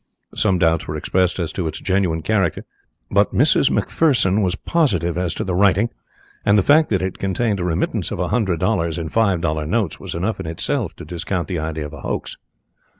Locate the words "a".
7.59-7.63, 8.17-8.29, 11.93-12.01